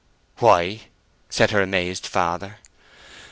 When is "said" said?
1.29-1.51